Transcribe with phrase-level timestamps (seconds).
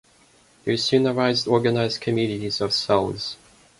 [0.65, 3.37] There soon arise organized communities of cells.